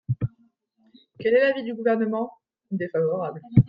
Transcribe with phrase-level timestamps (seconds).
[1.19, 2.31] Quel est l’avis du Gouvernement?
[2.71, 3.39] Défavorable.